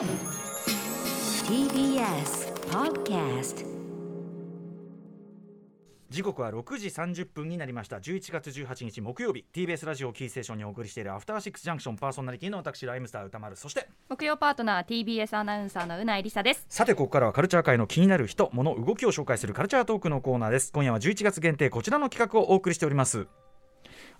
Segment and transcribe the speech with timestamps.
[0.00, 0.08] TBS
[2.70, 3.66] Podcast
[6.08, 7.98] 時刻は6時30分になりました。
[7.98, 9.44] 11月18日木曜日。
[9.52, 13.56] TBS ラジオキーステーションにお送りしているアフターシックスジャンクションパーソナリティの私ライムスター歌丸。
[13.56, 16.64] そして木曜パートナー TBS アナウンサーのうないりさです。
[16.70, 20.72] さてここからはカルチャー界の気になる人物動きを紹介するカルチャートークのコーナーです。
[20.72, 23.26] 今夜は11月限定こちらの企画をお送りしております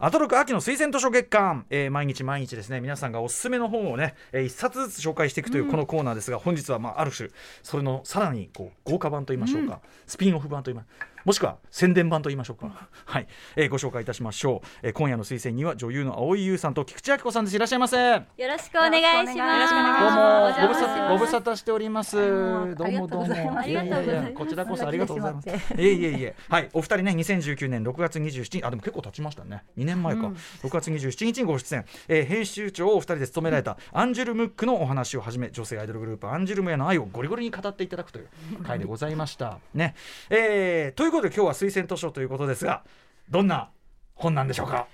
[0.03, 2.81] アトロク秋の推薦図書月間、えー毎日毎日ですね。
[2.81, 7.29] 皆さんがおすすめの本をね、えー一冊ずつ紹介していくというこのコーナーですが、本日はまあある種
[7.63, 10.87] それのさらにこう豪華版と言いましょうか、スピンオフ版と言いま
[11.25, 19.71] もしくは宣伝版と言いましょうか、はい、えーご紹介いたしましょう、えー今夜の推薦には女優の蒼井優さんと菊池亜希子さんですいらっしゃいませよろしくお願いします。
[19.71, 22.17] どうもご無沙汰しております。
[22.17, 22.91] どうもどうも。
[22.91, 25.49] ありがとうございますやややこちらこそありがとうございます。
[25.51, 26.35] いえいえいえ。
[26.49, 29.65] はい、お二人ね、2019年6月27日、あでも結構経ちましたね。
[29.77, 30.23] 2年前か。
[30.63, 38.29] 6月27日にご出演、えー編集長をお二人で務められたアンジュルムックのお話をはじめ、女性アイドルグループアンジュルムへの愛をゴリゴリに語っていただくという
[38.65, 39.59] 回でございました。
[39.75, 39.95] ね。
[40.29, 42.85] えーといういうことで今日は推薦図書ということですが、
[43.29, 43.71] どんな
[44.15, 44.87] 本なんでしょうか？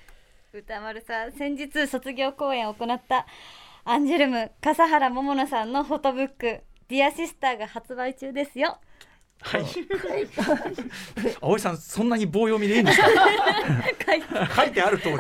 [0.53, 3.27] 歌丸さん、先日卒業公演を行った
[3.84, 8.78] アンジュルム笠原桃乃さんのフォトブックディアシスターが発売中ですよ。
[9.42, 9.65] はい。
[11.41, 13.06] 葵さん、そんなに棒読みでいいんですか？
[14.06, 15.17] 書いて書いてある通り。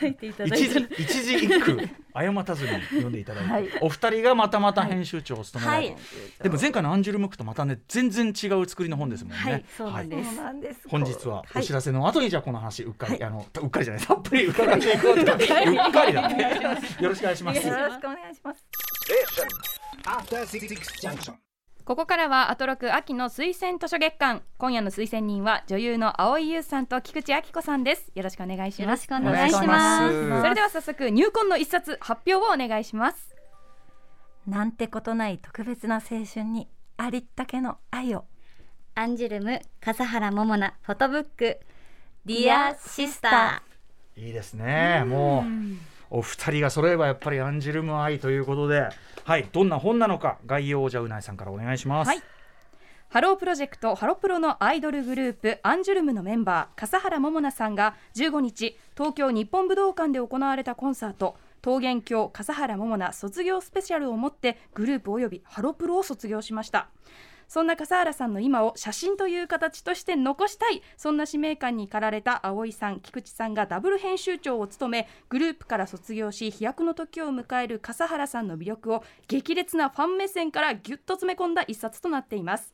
[0.00, 6.02] 書いていただい一て字一字一句誤たずに読んでいただいて、お二人がまたまた編集長を務められて、はい。
[6.42, 9.38] でも前回のアンジュルムックとまたね全然違う作りの本ですもんね。
[9.38, 9.64] はい。
[9.76, 10.26] そうなんです。
[10.26, 10.34] はい。
[10.34, 10.80] そうなんです。
[10.88, 11.58] 本日ははい。
[11.58, 15.38] お知らせの後にじゃあこの話うっかり、あのうっかりじゃないたっぷり伺っていこうとうっ
[15.92, 16.12] かり。
[16.12, 16.50] だね
[17.00, 17.66] よろしくお願いします。
[17.68, 18.64] よろしくお願いします。
[20.04, 21.49] After Six Junction.
[21.84, 24.42] ここからはアトロク秋の推薦図書月間。
[24.58, 28.12] 今夜の推薦人は女優の蒼井優さんと菊池亜希子さんです。
[28.14, 29.10] よろしくお願いします。
[29.10, 30.40] よろしくお願いします。
[30.42, 33.34] それでは早速入魂の一冊発表をお願いします。
[34.46, 38.24] なんてことない特別な青春にありったけの愛を。
[38.94, 41.60] アンジュルム笠原桃奈フォトブック。
[42.26, 43.62] Dear sister
[44.16, 45.04] いいですね。
[45.06, 45.50] もう
[46.10, 48.88] お二人が揃えばやっぱりアンジュルム愛ということで
[49.24, 49.48] はい。
[49.52, 52.08] どんな本なのか概要をじゃあうないさんからお願いします。
[52.08, 52.22] はい。
[53.08, 61.36] ハロープロジェクトハロプロのアイドルグループアンジュルムのメンバー笠原桃奈さんが15日東京日本武道館で行われたコンサート。
[61.62, 66.88] 桃源郷笠原桃奈卒業スペシャルをもってグループおよびハロプロを卒業しました
[67.50, 70.82] そんな笠原さんの今を写真という形として残したい。
[70.96, 82.72] そんな使命感に駆られた葵さん菊池さんがダブル編集長を務めグループから卒業し飛躍の時を迎える笠原さんの魅力を激烈なファン目線からぎゅっと詰め込んだ一冊となっています。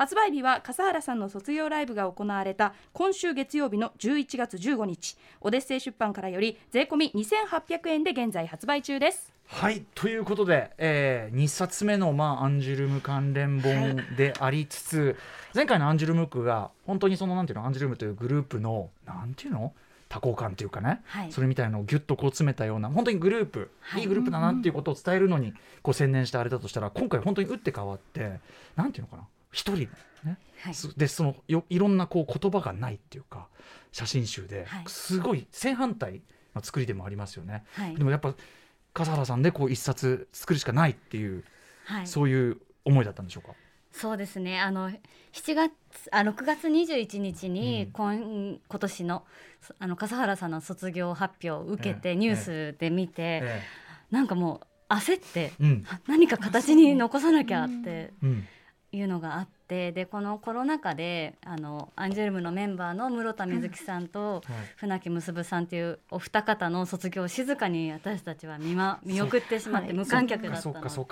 [0.00, 5.18] 発売日は笠原さんの卒業ライブが行われた今週月曜日の11月15日。
[5.42, 9.30] オデッセイ出版からより税込み2800円で現在発売中です。
[9.46, 15.16] はいということで、えー、2冊目の、まあ、アンジュルム関連本でありつつ、
[15.54, 19.74] 前回のアンジュルムックが本当にそのなんていうのアンジュルムというグループのなんていうの
[20.08, 21.30] 多幸感というかね、はい。
[21.30, 25.52] それみたいなのをギュッとこう詰めたような本当にグループ、い、いグループだなっていうことを伝えるのに
[25.82, 28.40] こう専念してあれだとしたら今回本当に打って変わって
[28.76, 29.88] なんていうのかな一人
[30.24, 30.74] ね、はい。
[30.74, 33.48] すでそのよいろんなこう言葉がないっていうか
[33.92, 34.84] 写真集ではい。
[34.86, 36.22] すごい正反対
[36.54, 37.64] の作りでもありますよね。
[37.72, 37.96] はい。
[37.96, 38.34] でもやっぱ
[38.92, 41.44] 笠原さんでこう一冊作るしかないっていう、
[41.84, 42.06] はい。
[42.06, 43.54] そういう思いだったんでしょうか？
[43.92, 44.60] そうですね。
[44.60, 44.98] あの7
[45.54, 45.72] 月
[46.12, 47.92] あ6月21日に、うん。
[47.92, 48.14] 今
[48.68, 49.24] 今年の
[49.60, 51.94] そあの笠原さんの卒業発表を受けええ。
[51.94, 53.62] てニュースで見て、え
[54.10, 54.60] なんかも
[54.90, 55.84] う焦ってえうん。
[56.06, 58.46] 何か形に残さなきゃってうん
[58.92, 64.42] いうのがあってでこのコロナ禍であのアンジュルムのメンバーの室田瑞希さんとはい。
[64.76, 69.96] 船木結さんっていうお二方の卒業を静かに私たちは見,、ま、見送ってしまってはい。
[69.96, 70.88] 無観客だったの。
[70.88, 71.06] そ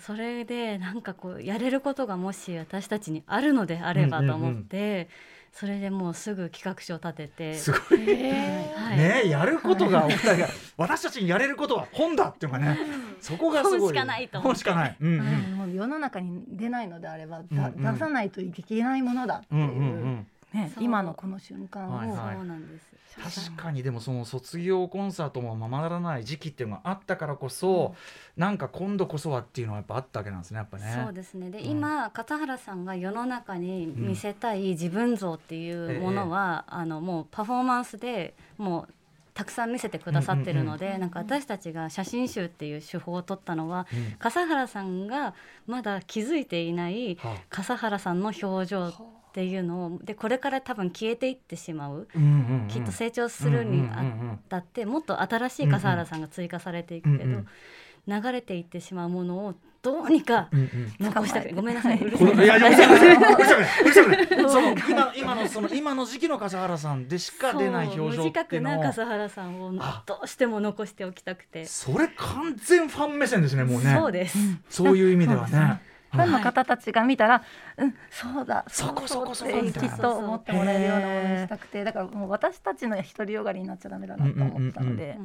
[0.00, 5.08] それでなんかこうやれることがもし私たちにあるのであればと思って、
[5.52, 7.54] それでもうすぐ企画書を立てて。
[7.54, 8.96] すごいはい。
[8.96, 12.78] ねやることがお二人が私たちにやれることは本だっていうかね。
[13.20, 13.80] そこがすごい。
[13.80, 14.96] 本しかないと本しかない。
[15.00, 17.92] うんうん世の中に出ないのであれば、だうんうん。
[17.94, 20.26] 出さないといけないものだっていう、うんうんうん。
[20.52, 22.36] ね今のこの瞬間を、はいはい。
[22.36, 22.88] そうなんです。
[23.18, 27.94] 確かにでもその卒業コンサートもままならない時期っていうのがあったからこそ、
[28.36, 31.02] なんか今度こそはっていうのはやっぱあったわけなんですねやっぱね。
[31.04, 31.50] そうですね。
[31.50, 31.64] で、うん。
[31.66, 38.94] 今笠原さんが世の中に見せたい自分像っていうものは、あのもうパフォーマンスでもう
[39.38, 44.16] たくさん見せてくださってるので、なんか私たちが写真集っていう手法を取ったのは、うん。
[44.18, 45.32] 笠原さんが
[45.64, 47.42] まだ気づいていないはあ。
[47.48, 48.94] 笠原さんの表情っ
[49.32, 52.08] ていうのをでこれから多分消えていってしまう、
[52.66, 54.02] きっと成長するにあ
[54.48, 57.42] たってもっと新しい笠原さんが追加されていくけど、
[58.08, 60.92] 流れていってしまうものをどうにかうんうん。
[61.00, 62.00] 残したく ごめんなさい。
[62.00, 62.36] うるこさい。
[62.36, 62.46] のい。
[62.46, 63.34] やいやうるさくない。
[63.34, 64.16] うるさくな
[64.46, 64.50] い。
[64.50, 68.62] その今今のその今の時期の笠原さんでしか出ないそう表情っていう。
[68.62, 71.64] のをな笠原さんをあどうしても残しておきたくて。
[71.66, 73.94] それ完全ファン目線ですねもうね。
[73.94, 74.38] そうです、
[74.68, 75.80] そういう意味ではね。
[76.10, 77.42] ファンの方たちが見たら、
[77.76, 85.18] うん、そうだ、そこそこそこってみたいなきっと思ってもらえるようなものにしたくて、だからもう私たちの独りよがりになっちゃダメだなと思ったので、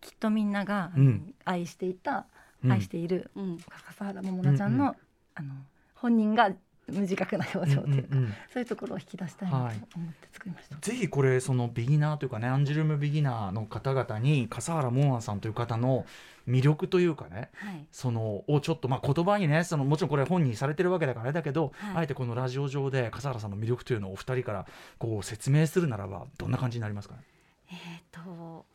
[0.00, 1.34] きっとみんなが、うん。
[1.44, 2.24] 愛していた、うん
[2.68, 3.58] 愛しているうん。
[3.86, 4.96] 笠原桃奈ちゃんの、うんう
[5.34, 5.54] あの
[5.94, 6.50] 本人が
[6.88, 8.34] 無自覚な表情というか、うんうんうん。
[8.52, 10.76] そういうところを引き出したいなと思って作りました。
[10.80, 16.04] ぜひこれそのビギナーというかねアンジュルムビギナーの方々に笠原桃奈さんという方の
[16.48, 17.86] 魅力というかねはい。
[17.92, 21.96] そのをちょっとまあ言葉にねそのもちろんこれ本にされてるわけだからあれだけど、はい。
[21.98, 24.66] あえてこのラジオ上で笠原さんの魅力というのをお二人から
[24.98, 27.22] こう説明するならばどんな感じになりますかね？
[27.70, 28.66] えっ、と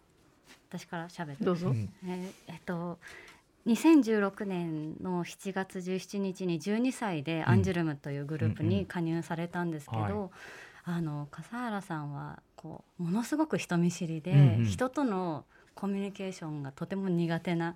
[0.70, 1.68] 私から喋るどうぞ。
[1.68, 1.94] うん。
[2.06, 3.00] えーえっと
[3.68, 10.30] 2016年の7月17日に12歳でアンジュルムというグループうんうんに加入されたんですけど、はい。
[10.90, 14.66] あの笠原さんはこうものすごく人見知りで、うんうん。
[14.66, 15.44] 人との
[15.76, 17.76] コミュニケーションがとても苦手な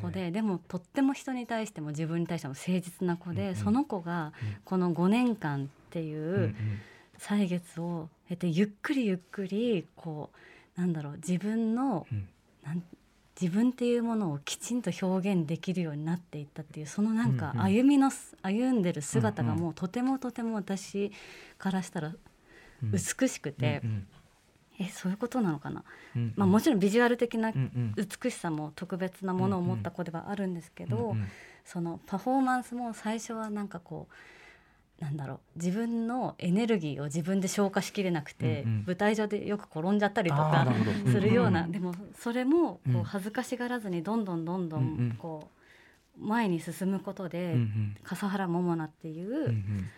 [0.00, 3.56] 子ででもとっても人に対しても自分に対しても誠実な子で、うんうん。
[3.56, 6.42] その子がうんこの5年間っていうんうん。
[6.44, 6.54] う
[7.16, 10.30] 歳月を経てゆっくりゆっくりこ
[10.76, 12.28] うなんだろう自分のうん。
[12.64, 12.82] なん
[13.42, 17.64] 自分っていうものをきちんと表現できるようになっていったっていうそのなんかうんうん。
[17.64, 19.64] 歩みのす歩んでる姿がうんうん。
[19.64, 21.10] もうとてもとても私
[21.58, 22.08] からしたら
[22.82, 24.06] うん美しくて、うん。
[24.78, 25.82] えそういうことなのかな、
[26.14, 26.32] うんうん。
[26.36, 28.06] まあ、もちろんビジュアル的なうんうん。
[28.22, 31.28] 美しさも特別なものを持った子ではあるんですけど、うんうん。
[31.64, 34.14] そのパフォーマンスも最初はなんかこう
[35.02, 38.84] なんだろう自分のエネルギーを自分で消化しきれなくて、うんうん。
[38.86, 40.64] 舞台上でよく転んじゃったりとか
[41.06, 41.72] するような、うんうん。
[41.72, 42.94] でもそれもうん。
[42.94, 45.08] こう恥ずかしがらずにどんどんどんどうんうん。
[45.08, 45.48] んこ
[46.20, 47.96] う前に進むことで、うんうん。
[48.04, 49.88] 笠原桃奈っていうんううん。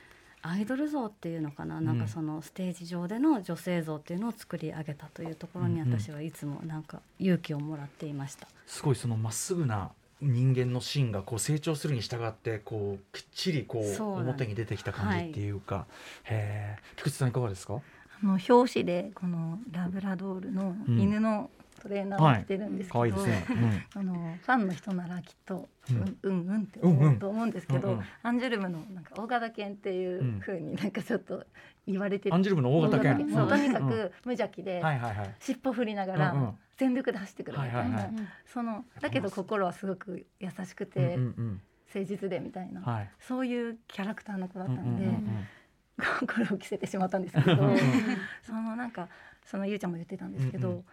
[0.41, 6.01] アイドル像っていうのかな、なんかそのステージ上での女性像っていうのを作り上げたというところにうんうん。
[6.01, 8.49] 私はいつもなんか勇気をもらっていました。
[8.67, 15.87] すごいそのまっすぐな人間の芯がこう成長するに従ってこうきっちりこう表に出てきた感じっていうか、
[16.25, 17.75] へえ菊池さんいかがですか？
[18.23, 21.51] あの表紙でこのラブラドールの犬の
[21.83, 23.83] トレーナーを着てるんですけど、可愛いですね、うん。
[24.01, 28.05] あのファンの人ならきっと、ううんん、うんうんって思うと思うんですけど、うんうん。
[28.23, 31.45] アンジュルムのなんか大型犬っていう風になんかちょっと
[31.87, 33.27] 言われてる、アンジュルムの大型犬。
[33.27, 33.89] うとにかうん。
[33.91, 35.35] く無邪気で、はいはいはい。
[35.41, 36.45] 尻尾振りながうんうん。
[36.47, 38.13] ら全力で走ってくるみたいな、はいはいはい。
[38.47, 41.61] そのだけど心はすごく優しくうんて、うん。
[41.95, 46.27] 誠実でみたいな、そういうキャラクターの子だったので、うんうんうん。
[46.27, 47.57] これを着せてしまったんですけど
[48.43, 49.09] そのなんか
[49.45, 50.85] そのゆうちゃんも言ってたんですけど、うんうん。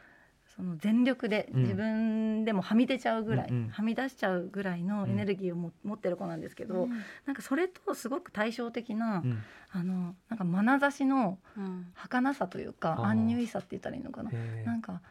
[0.56, 1.62] その全力でうん。
[1.64, 6.88] 自分でもはみ出ちゃうぐらい、はみ出しちゃうぐらいのエネルギーをも、持ってる子なんですけど、
[7.26, 9.44] なんかそれとすごく対照的な、うん。
[9.72, 11.88] あのなんか眼差しのうん。
[11.96, 13.06] 儚さというかあー。
[13.06, 14.30] アンニュイさって言ったらいいのかな。
[14.66, 15.02] なんか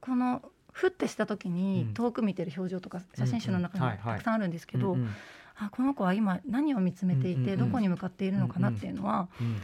[0.00, 0.42] この
[0.72, 1.94] ふってした時にうん。
[1.94, 4.96] 遠く見てる表情とか写真集の中にたくさんあるんですけど、
[5.56, 9.60] あこの子は今何を見つめていてどこに向かっているのかなっていうのは、うん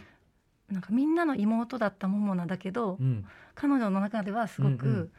[0.71, 3.25] なんかみんなの妹だった桃奈だけど、うん。
[3.55, 5.13] 彼女の中ではすごく、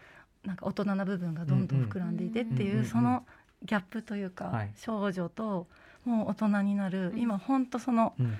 [0.43, 3.25] なんか大人な部分がどんどん膨らんでいてっていう、その
[3.63, 4.71] ギャップというか、はい。
[4.75, 5.67] 少女と
[6.03, 8.37] もう大人になる、今本当そのうん。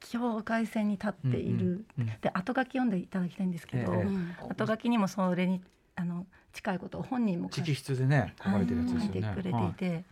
[0.00, 1.84] 境界線に立っている、
[2.22, 4.02] で後書き読んでいただきたいんですけど、
[4.50, 5.62] 後書きにもそれに
[5.94, 9.18] あの近いことを本人も直筆でね書かれてるやつ書ですよね。
[9.20, 10.04] いてくれていて、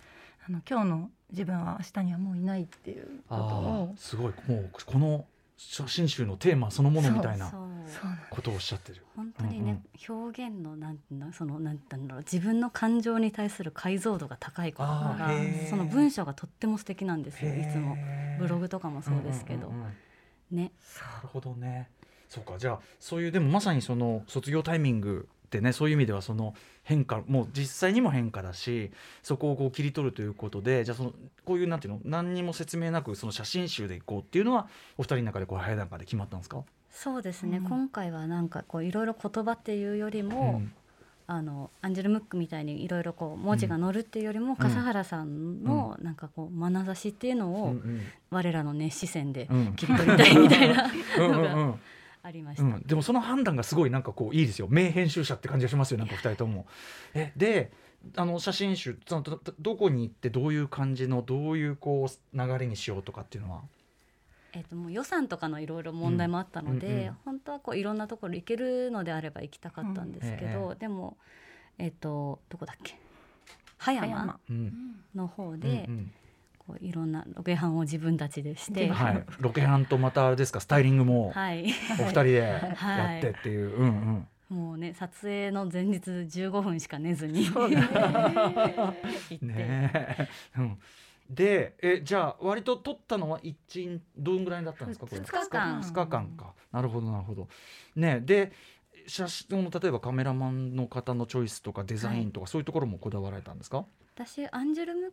[0.49, 4.33] あの今日の自分は明日にはもういないっていうことあをーすごい。
[4.49, 5.25] もうこの
[5.57, 7.53] 写真集のテーマそのものみたいな
[8.31, 9.05] ことをおっしゃってる。
[9.15, 15.31] 本当にね、表現のなんていうのそのなんていうんだろう自分の感情に対する解像度が高い子だから
[15.69, 17.97] その文章がとっても素敵なんですよいつも。
[18.39, 19.85] ブログとかもそうですけど、んんうんう
[20.55, 20.57] ん。
[20.57, 20.73] ね。
[21.15, 21.91] なるほどね。
[22.29, 22.57] そうか。
[22.59, 26.55] じゃあそういうでもまさにその卒業タイミングってねそういう意味ではその
[26.85, 28.93] 変化もう実際にも変化だし
[29.23, 31.13] そこをこう切り取るということでじゃあその
[31.45, 37.65] こういうなんていうの何にも説明なくその写真集でいこうっていうのはお二人の中でこう早い段階で決まったんですか、そうですね、うん。
[37.65, 40.73] 今回はなんかこういろいろ言葉っていうよりも、うん。
[41.27, 48.01] あのアンジェル・ムックみたいにいろいろこう文字が載るっていうよりも、笠原さんのなんかこう眼差しっていうのうんをうん。
[48.31, 49.73] 我らの熱視線でうん。
[49.75, 50.91] 切り取りたいみたいな。
[51.19, 51.59] うんうのがん。
[51.59, 51.81] うん
[52.23, 52.63] ありました。
[52.63, 54.67] うん、でもその判断がすごいなんかこういいですよ。
[54.69, 56.67] 名編集者って感じがしますよなんか二人とも。
[57.15, 57.73] えで
[58.17, 63.63] あの写真集そのどこに行ってどういう感じのどういうこう流れにしようとかっていうのは？
[64.53, 67.17] えっともう予算とかのいろいろ問題もあったので、うんうんうん。
[67.25, 71.17] 本当はこういろんなところ行けるのであれば行きたかったんですけど、うんえでも
[71.79, 72.99] えっとどこだっけ？
[73.79, 74.41] 葉葉山。
[74.49, 74.97] うん。
[75.15, 76.13] の方うんでうん
[76.71, 84.57] こういろんなロケハンを自分たちでして、はい、ロケハンとまたあれですかスタイリングもはい、お二人でやってっていう、うんうん。
[84.57, 87.47] もうね撮影の前日15分しか寝ずに。
[87.51, 90.79] 行って、ねえ、うん、
[91.29, 95.21] でえじゃあ割と撮ったのは一日どんぐらいだったんですかこれ？
[95.21, 95.81] 二日間。
[95.81, 96.55] 2日間か。
[96.73, 97.49] なるほどなるほど。
[97.97, 98.53] ねで
[99.07, 103.87] 写真の例えばカメラマンの方のチョイスとかデザインとか、そういうところもこだわられたんですか？
[104.25, 105.11] 私アンジュルムッ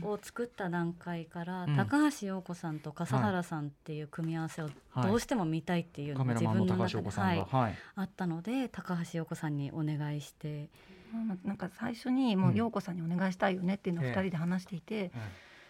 [0.00, 1.76] クを作った段階から、うん。
[1.76, 5.08] 高橋洋子さんと笠原さんっていう組み合わせをはい。
[5.08, 7.74] どうしても見たいっていうのが自分の中で、はい、はい。
[7.94, 10.70] あったので高橋洋子さんにお願いして。
[11.12, 14.10] まあなんか最初にもう陽子さんにお願いしたいよねっていうのをええ。
[14.12, 15.12] 二人で話していて、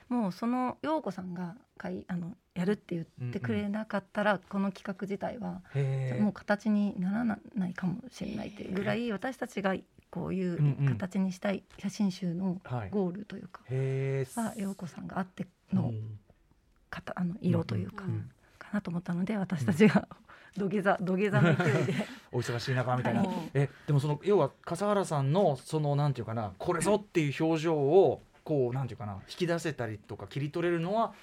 [0.09, 5.63] もうその陽子さんがかいあのやるって言ってくれなかったら、この企画自体は
[6.21, 9.75] もう形にならないかもしれないっていうぐらい私たちが
[10.13, 12.91] こういう形にしたい写真集のはい。
[12.91, 16.19] ゴールというか、へえは陽子さんがあってのうん。
[16.91, 20.07] 型あの色というか、うんかなと思ったので私たちが
[20.55, 21.95] 土下座土下座の勢いで。
[22.31, 23.51] お忙しい中みたいな、はい。
[23.55, 31.15] えでもその要は笠原さんのそのなんていうかなこれぞっていう表情をこうなんていうかな引き出せたりとか切り取れるのは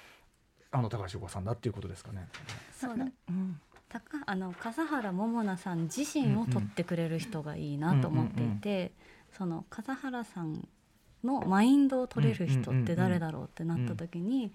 [0.72, 2.28] あの高橋洋子さんだっていうことですかね。
[2.72, 3.06] そうだ。
[3.28, 8.92] うん高あの笠原桃奈さん自身を撮ってくれる人がいいなと思っていて、
[9.36, 10.66] その笠原さん
[11.24, 14.52] のマインドを撮れる人って誰だろうってなった時に、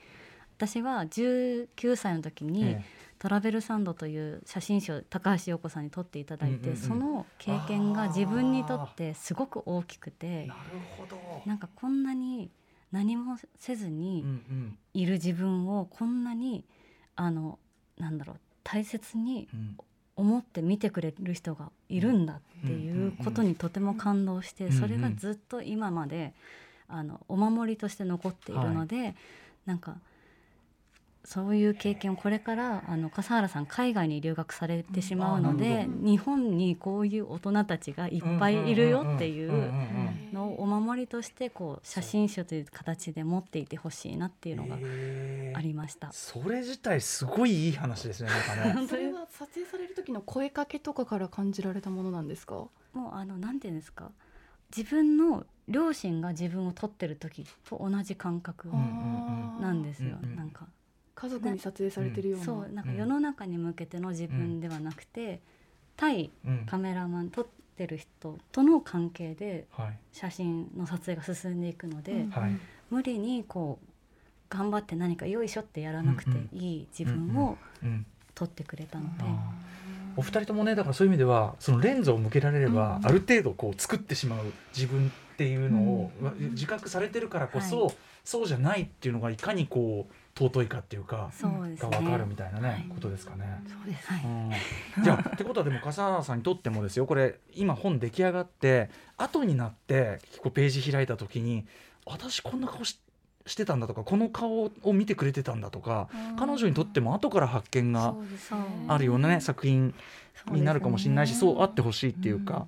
[0.57, 2.85] 私は19歳の時に、え
[3.17, 10.59] トラベルサンドという写真集を高橋洋子さんに撮っていただいて、その経験が自分にとってすごく大きくてえなる
[10.97, 11.17] ほど。
[11.45, 12.51] なんかこんなに
[12.91, 14.77] 何もせずうんにうん。
[14.93, 16.65] いる自分をこんなに
[17.15, 17.57] あの
[17.97, 19.77] なんだろう大切にうん。
[20.17, 26.33] 思って見てくれる人がいるんだっていうことにとても感動してそれがずっと今まで
[26.87, 29.15] あのお守りとして残っているので
[29.65, 29.97] なんか
[31.25, 40.04] そういう経験をこれからあの笠原さん海外に留学されてしまうのでる日本にこういう大人たちがいっぱいいるよっていうの
[40.55, 44.75] をお守りとしてこう写真集という形で持っていてほしいなっていうのが
[45.57, 46.11] ありました。
[46.11, 48.87] それ自体すごいいい話ですねなんかね。
[48.89, 52.55] それは撮影される時の声かけとかから感じられたものなんですか？
[52.93, 54.11] もうあのなんていうんですか？
[54.75, 60.67] 自分の両親が自分を撮ってる時と同じ感覚なんですよ、うんうんなんか。
[61.15, 62.97] 家族に撮影されてるような、そうなんかうん。
[62.97, 65.41] 世の中に向けての自分ではなくて、
[65.95, 66.65] 対うん。
[66.65, 67.47] カメラマン撮っ
[67.77, 69.97] てる人との関係ではい。
[70.11, 72.51] 写真の撮影が進んでいくので、うんはい。
[72.89, 73.85] 無理にこう
[74.49, 78.05] 頑張って何かよいしょってやらなくていい自分をうん。
[78.35, 79.23] 撮ってくれたので、
[80.17, 84.43] お二人ともねだからそういう意味ではそのレンズを向けられれば、うんある程度こう作ってしまう
[84.75, 87.91] 自分っていうのを、うん自覚されてるからこそ、は
[88.25, 92.85] そうじゃないっていうのがいかにこう尊いかっていうかが分かるみたいなね、はい。
[92.89, 93.61] ことですかね。
[93.67, 94.09] そうです。
[95.03, 101.65] じゃあってことはでも笠原さんにとってもですよこれ今本出来上がって後になってこうページ開いた時に
[102.05, 102.99] 私こんな顔し
[103.47, 108.15] してたんだとかこの顔を見てくれてたんだとか彼女にとっても後から発見が
[108.87, 109.93] あるようなね作品
[110.51, 112.65] になるかもしれないしそうあってほしいっていうか。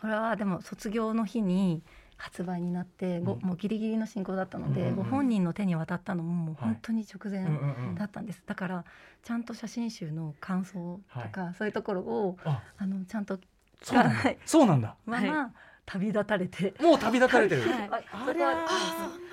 [0.00, 1.82] これはでも卒業の日に
[2.22, 3.40] 発売になって、ごうん。
[3.40, 4.96] もうギリギリの進行だったので、うんうんうん。
[4.96, 7.44] ご本人の手に渡ったのももうはい本当に直前
[7.96, 8.84] だったんです、だから
[9.24, 12.62] ちゃんと写真集の感想とか、そういうところをあ。
[12.78, 13.40] あのちゃんと
[13.82, 14.14] そうなんだ。
[14.20, 14.38] はい。
[14.46, 14.94] そうなんだ。
[15.04, 15.50] まま、は
[15.84, 16.74] 旅立たれて。
[16.80, 17.88] もう旅立たれてる、はい。
[17.90, 18.66] あありゃ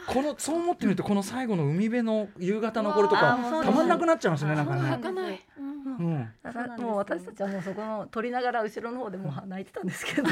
[0.08, 5.42] このそう思ってみるとこの最後の海辺の夕方のこれとうかたまんなくなっちゃいますねなんかね。
[6.78, 10.30] もう私たちはもうそこの撮りながら後ろの方でもう泣いてたんですけど。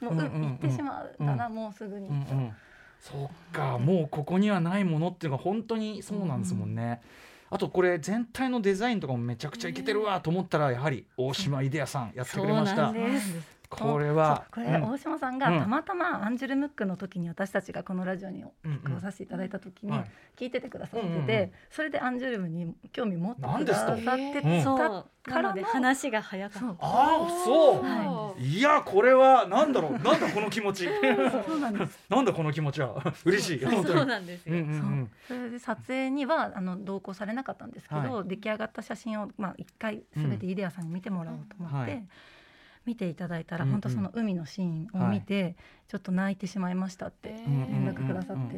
[0.00, 0.42] もううんうんうん。
[0.42, 2.52] 行ってしまうからもうすぐに、うんうん、
[3.00, 7.00] そっかもうここにはないものっていうのが本当にそうなんですもんね。
[7.48, 12.88] あとこれ全体のデザインとかもめちゃくちゃいけてるわと思ったらやはり大島イデアさんやってくれました。
[12.88, 14.82] そうなんですこれはこれ、うん。
[14.90, 15.60] 大島さんがうん。
[15.60, 20.10] たまたまアンジュルムックの時に私たちがこのラジオに来させていただいた時にはい。
[20.36, 26.68] 聞いててくださってて、それでアンジュルムに興味持ってくなんですとださってたなので話が早かった。
[26.68, 28.60] ああそう、はい。
[28.60, 29.92] やこれはなんだろう？
[29.92, 30.84] なんだこの気持ち。
[30.86, 31.98] そうなんです。
[32.08, 33.02] なんだこの気持ちは？
[33.24, 33.60] 嬉しい。
[33.60, 34.54] そうなんですう。
[34.54, 42.08] んよ、それで撮影にはあの同行されなかったんですけど、は出来上がった写真をまあ一回すべてイデアさんに見てもらおうと思って、はい
[42.86, 43.72] 見ていただいたら、うんうん。
[43.74, 45.56] 本当その海のシーンを見て、
[45.88, 48.56] ちょっと泣いてしまいましたってえー連絡くださって、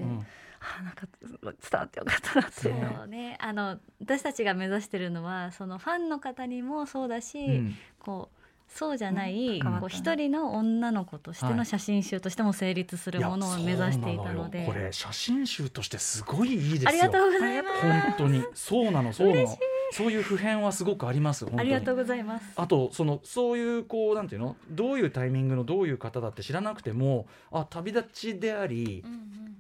[0.61, 1.07] あなんか
[1.43, 2.53] 伝わってよかったなって。
[2.53, 2.71] そ
[3.05, 3.37] うね。
[3.41, 7.75] あの私たちが目指してるのはそのファンの方にもそうだし、うん。
[7.99, 8.31] こ
[8.69, 14.85] そうじゃないうんこう一人の女の子としての写真集としても成立するものを目指していたので、いやそうなよ。
[14.85, 16.89] これ写真集としてすごいいいですよ。
[16.91, 17.81] ありがとうございます。
[17.81, 18.45] 本当に。
[18.55, 19.59] そうなのそうなの
[19.93, 22.45] そういう普遍はすごくありますありがとうございます。
[22.57, 29.05] あとそのそういうこうなんていうのどういうタイミングのどういう方だって知らなくてもあ旅立ちであり、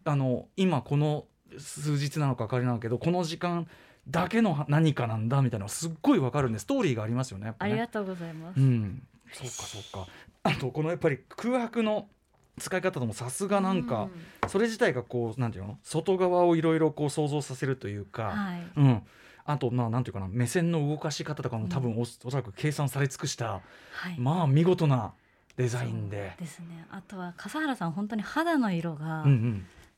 [0.05, 1.25] あの今この
[1.59, 3.67] 数日なのか分かりないけどこの時間
[4.09, 7.55] だけの何かなんだみたいなすっごい分かるんでストーリーがありますよねね。
[7.59, 10.11] ありがとうございます、うん、そうかそうか。
[10.45, 12.09] あとこのやっぱり空白の
[12.59, 14.09] 使い方ともさすがなんか、
[14.49, 18.63] それ自体がこうなんていうの外側をいろいろこう想像させるというか、はい。
[18.77, 19.03] うん、
[19.49, 23.63] あとまあなんていうかな目線の動かし方とかも多分お,、そらく計算され尽くした
[23.93, 24.19] はい。
[24.19, 25.15] まあ見事な
[25.57, 26.35] デザインで。
[26.39, 26.87] ですね。
[26.91, 29.25] あとは笠原さん本当に肌の色が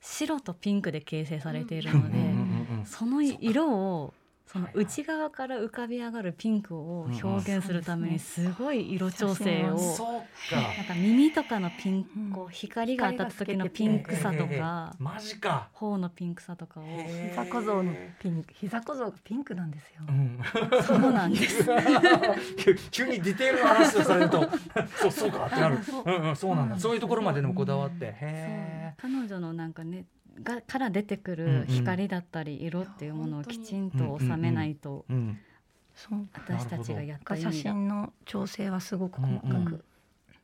[0.01, 2.29] 白とピンクで形成されているので、うんうん
[2.71, 2.87] うんうん。
[2.87, 4.15] その色を
[4.53, 10.57] その内側から浮かび上がるピンクを表現するためにすごい色調整をそうか。
[10.57, 12.33] なんか耳とかのピンうん。
[12.33, 14.97] こう光が当たった時のピンクさとええか。
[14.99, 15.69] マジか。
[15.75, 16.85] 頬のピンクさとかを。
[16.85, 18.53] 膝小僧のピンク。
[18.55, 20.03] 膝小僧がピンクなんですよ。
[20.09, 20.11] う。
[20.11, 20.41] ん。
[20.83, 21.65] そうなんです。
[22.59, 24.51] 急 急にディテールの話をされると
[25.01, 26.11] そうそうかってなる、 う。
[26.11, 30.07] んうん、そうなんだ、そういうところまででもこだわって、へえ彼女のなんかね
[30.43, 35.05] がから出てくる光だったり色っていうものをきちんと収めないと。
[36.33, 39.85] 私たちがやった意写真の調整はすごく細かく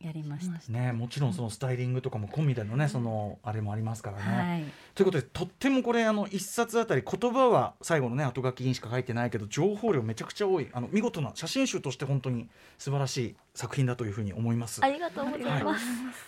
[0.00, 0.72] やりました。
[0.72, 4.22] ねもちろんそのスタイリングとかも込みでのねそのあれもありますからね。
[4.22, 4.64] はい、
[4.96, 12.48] ということでとってもこれあの一冊あたり言葉は最後のね後書きにしか書いてないけど情報量めちゃくちゃ多いあの見事な写真集として本当に
[12.78, 14.82] 素晴らしい作品だというふうに思います。
[14.82, 15.84] ありがとうございます。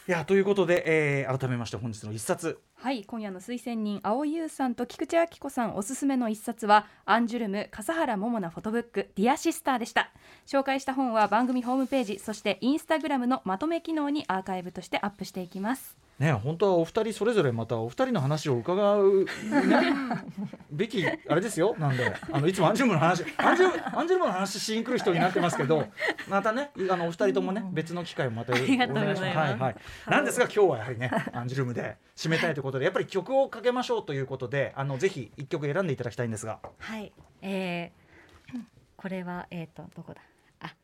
[0.06, 10.10] いやということで、えー改めまして本日の一冊はい今夜の推薦人青井優さんと菊池亜希子さんおすすめの一冊はアンジュルム笠原桃奈フォトブックディアシスターでした
[10.46, 19.30] 紹介した本は番組ホームページそしてインスタグラムのまとめ機能にアーカイブとしてアップしていきますね本当はお二人それぞれまたお二人の話を伺う、ね、
[20.70, 25.86] べきあれですよなんであのいつもアンジュルムの話アンジュアンジュルムの話しに来る人になってますけど
[26.28, 29.22] またねあのお二人ともね別の機会をまたりがとうございます。
[29.22, 29.76] はいはい、
[30.08, 37.12] なんですが今日はやはりねアンジュルムで締めたいということでやっぱり曲をかけましょうということであのぜひ一曲選んでいただきたいんですが、はい、
[37.42, 38.58] えー、
[38.96, 40.20] これはえっ、とどこだ？
[40.60, 40.74] あ、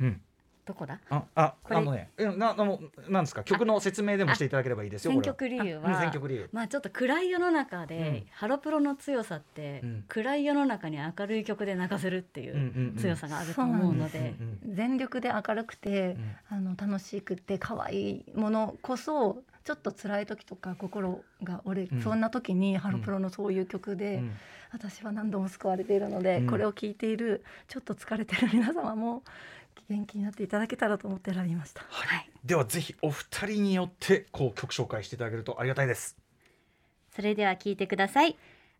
[0.00, 0.20] うん、
[0.68, 1.00] どこだ？
[1.08, 1.76] ああこれ。
[1.76, 2.78] あのねうんなあの
[3.08, 3.42] なんですか？
[3.42, 6.10] 曲の説明でもしていただければいいですよ選曲理由うんは選。
[6.10, 6.48] 曲理由。
[6.52, 8.26] まあちょっと暗い世の中で、うん。
[8.32, 10.04] ハロプロの強さって、うん。
[10.08, 14.34] 暗い世の中に明るい曲で流せるっていう強さがあると思うので、
[14.66, 16.18] 全力で明るくて、
[16.50, 16.58] うん。
[16.58, 24.32] あの楽しくて可愛いものこそちょっと辛い時とか心が折れ、うんそんな時にハロプロのそういう曲で、うん
[24.70, 29.24] 私は何度も救われているので、うんこれを聴いているちょっと疲れてる皆様も
[29.90, 31.82] 元気になっていただけたらと思って選びました。
[31.86, 36.16] はい、ではぜひお二人によってこう曲紹介していただけるとありがたいです。
[37.14, 38.38] それでは聞いてください。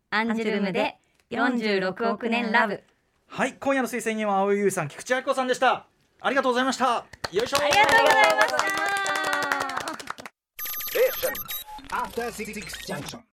[0.09, 0.97] アンジュルムで
[1.29, 2.81] 46億年ラブ。
[3.27, 5.85] はい、今夜の推薦人は青井優さん、菊池亜希子さんでした。
[6.19, 7.05] ありがとうございました。
[7.31, 7.57] よいしょ。
[7.61, 8.88] ありがとうございました。
[10.99, 11.33] Station.
[11.91, 13.19] After Six Junction.